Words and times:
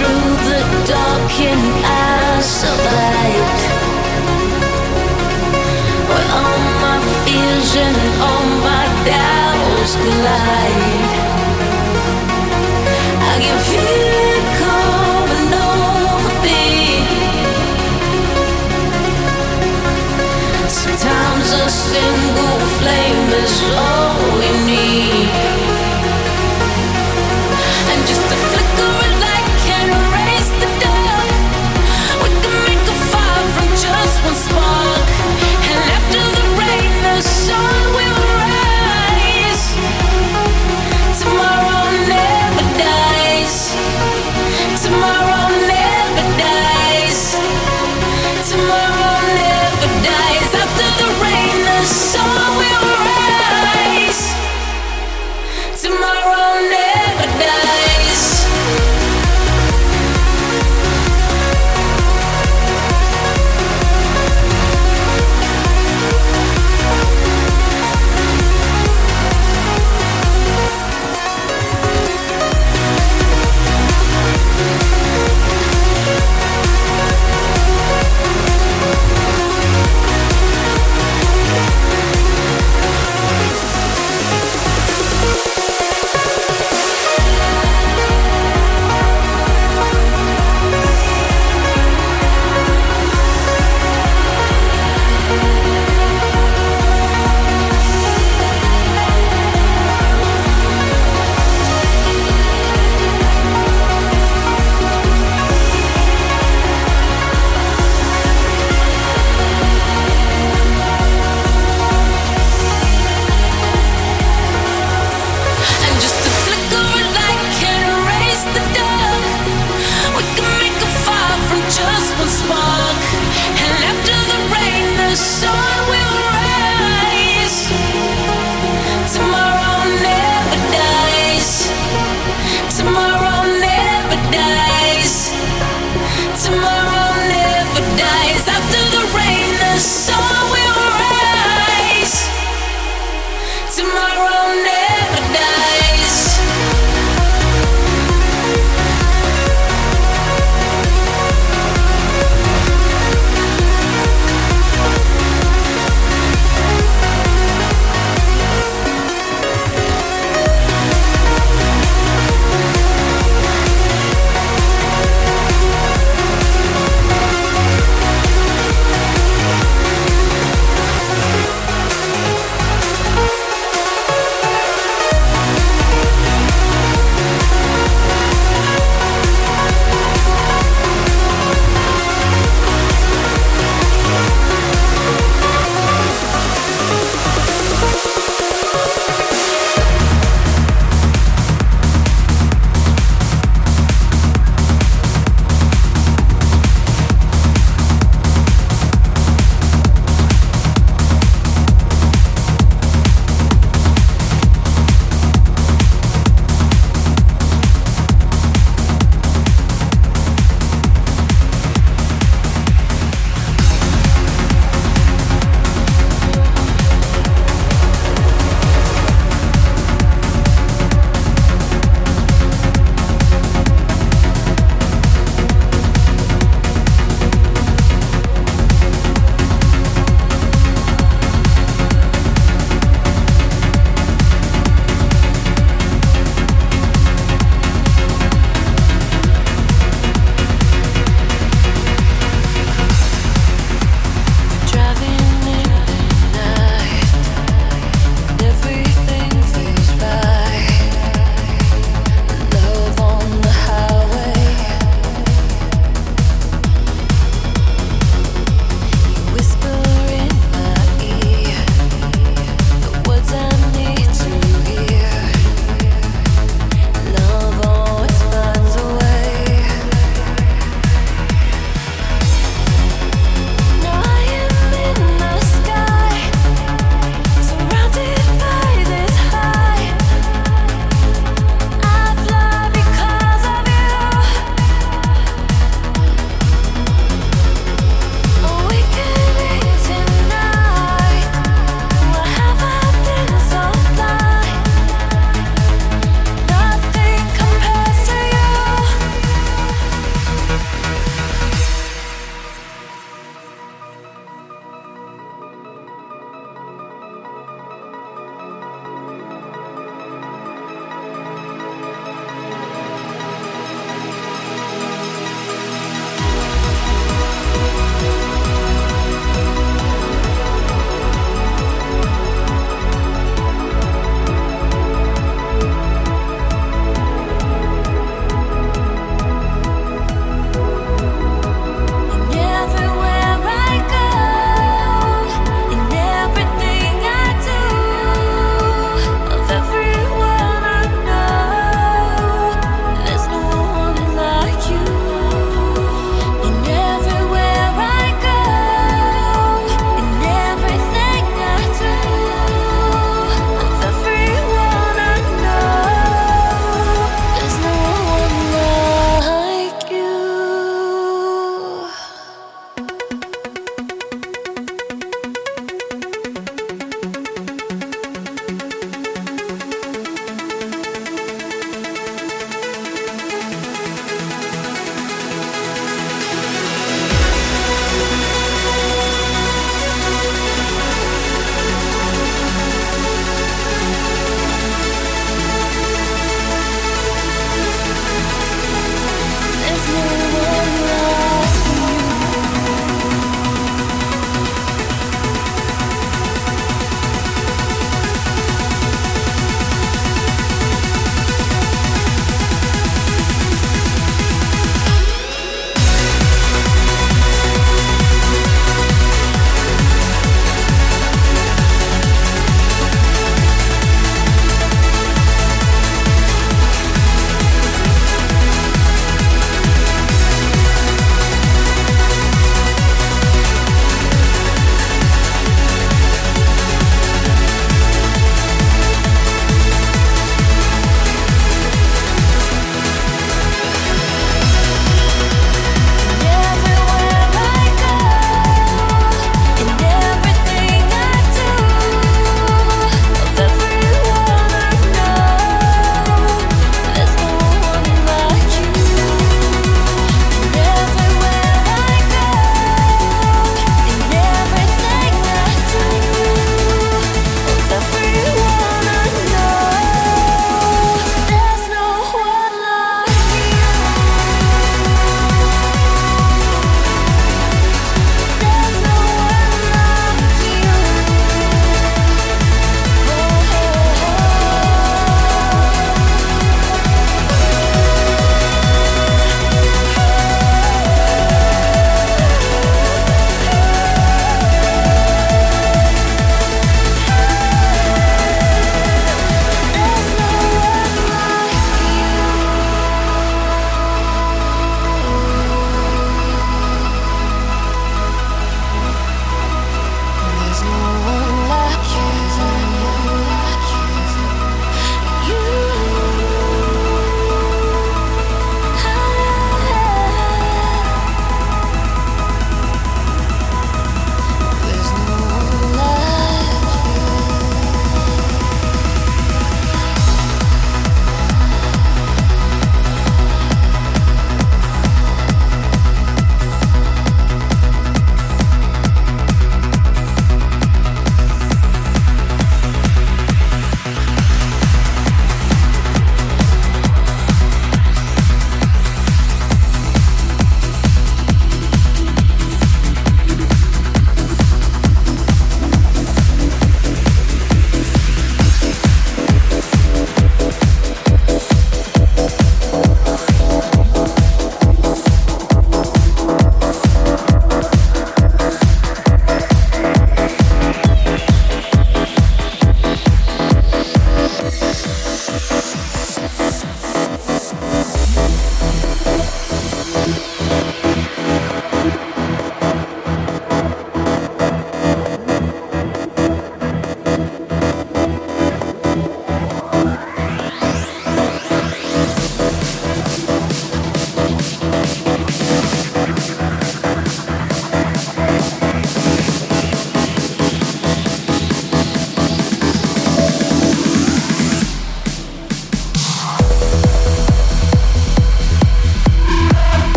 through 0.00 0.26
the 0.48 0.60
darkened 0.86 1.74
ass 1.84 2.64
of 2.64 2.78
light. 2.98 3.60
Where 6.08 6.28
all 6.38 6.60
my 6.84 6.98
fears 7.24 7.70
and 7.86 7.98
all 8.26 8.46
my 8.68 8.84
doubts 9.10 9.92
collide. 10.02 11.12
I 13.30 13.34
can 13.44 13.58
feel 13.70 14.04
it 14.34 14.46
coming 14.64 15.50
over 15.70 16.34
me. 16.46 16.66
Sometimes 20.68 21.48
a 21.52 21.68
single 21.68 22.58
flame 22.78 23.28
is 23.44 23.54
all 23.86 24.16
we 24.38 24.50
need. 24.70 25.69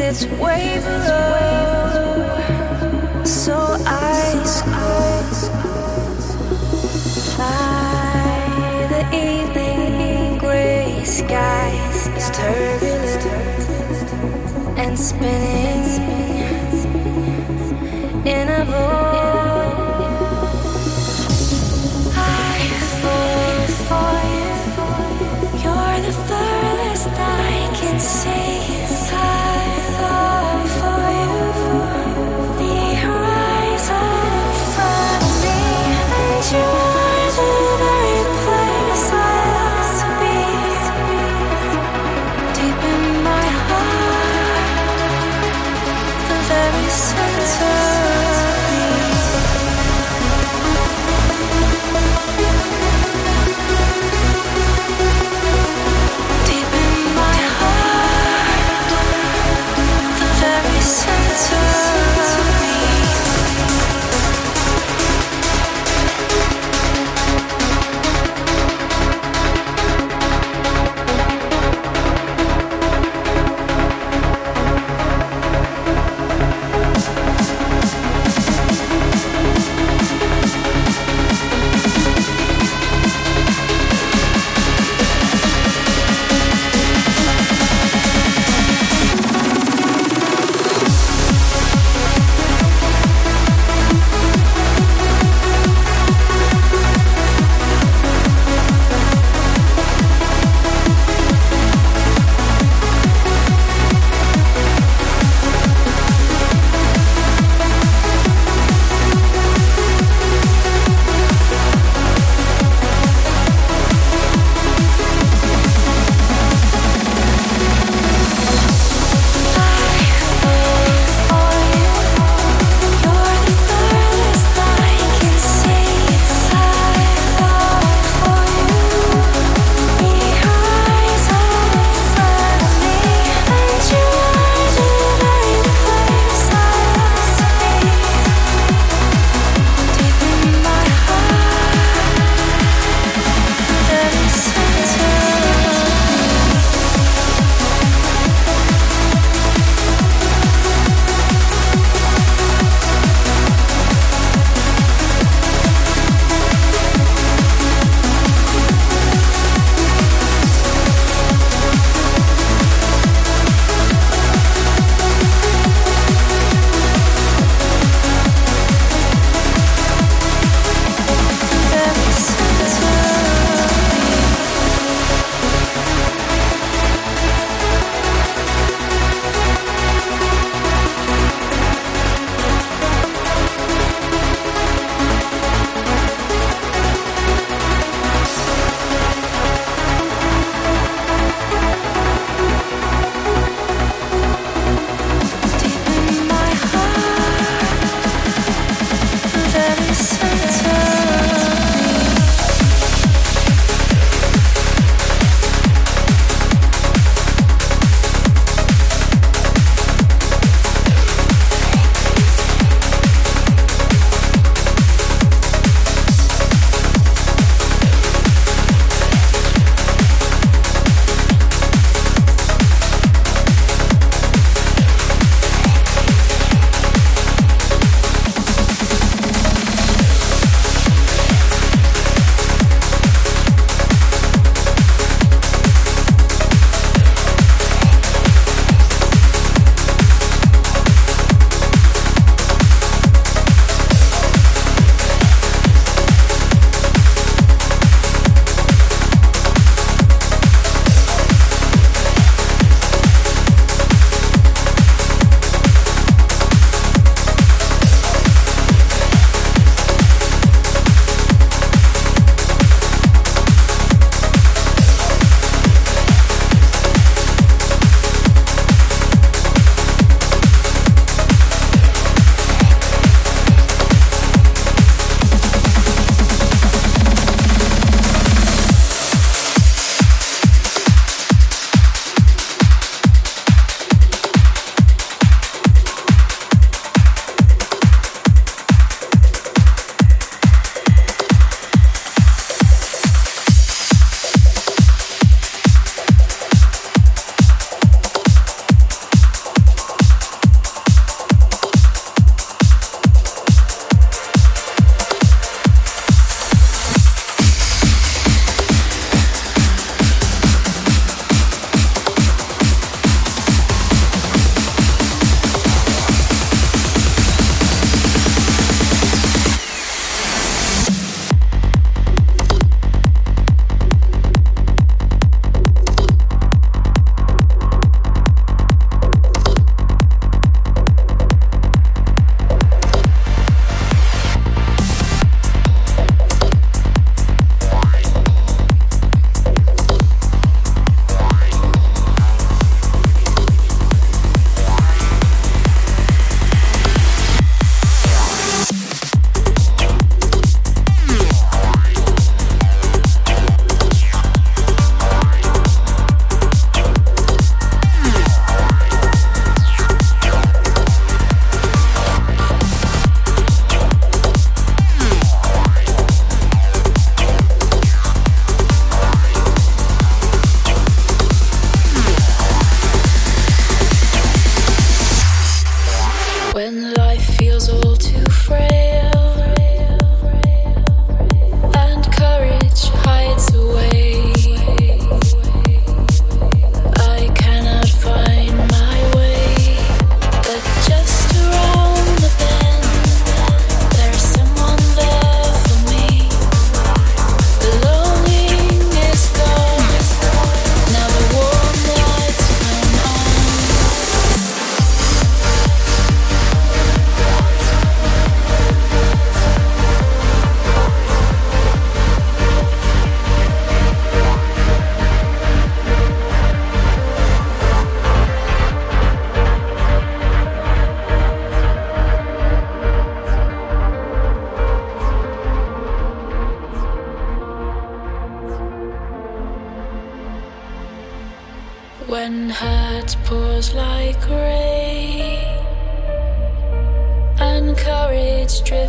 it's 0.00 0.24
way 0.26 0.80
below. 0.82 2.24
So 3.24 3.56
eyes 3.86 4.62
closed 4.62 5.52
by 7.36 8.86
the 8.92 9.02
evening 9.14 10.38
gray 10.38 11.04
skies 11.04 12.08
it's 12.08 12.30
turbulent 12.30 13.24
and 14.78 14.98
spinning. 14.98 15.79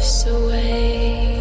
drifts 0.01 0.25
away. 0.25 1.37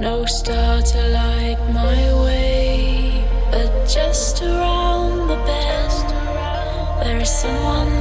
No 0.00 0.24
star 0.24 0.80
to 0.80 1.08
light 1.08 1.58
my 1.74 2.24
way, 2.24 3.22
but 3.50 3.86
just 3.86 4.42
around 4.42 5.28
the 5.28 5.36
bend, 5.46 6.08
there 7.04 7.20
is 7.20 7.30
someone 7.30 7.91